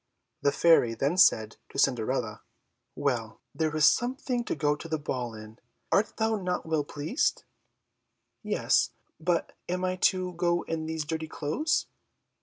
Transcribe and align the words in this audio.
The 0.41 0.51
Fairy 0.51 0.95
then 0.95 1.15
said 1.15 1.57
to 1.69 1.77
Cinderella, 1.77 2.41
"Well, 2.95 3.39
there 3.53 3.75
is 3.75 3.85
something 3.85 4.43
to 4.45 4.55
go 4.55 4.75
to 4.75 4.87
the 4.87 4.97
ball 4.97 5.35
in. 5.35 5.59
Art 5.91 6.17
thou 6.17 6.37
not 6.37 6.65
well 6.65 6.83
pleased?" 6.83 7.43
"Yes; 8.41 8.89
but 9.19 9.55
am 9.69 9.85
I 9.85 9.97
to 9.97 10.33
go 10.33 10.63
in 10.63 10.87
these 10.87 11.05
dirty 11.05 11.27
clothes?" 11.27 11.85